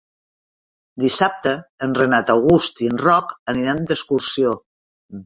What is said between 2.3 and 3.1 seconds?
August i en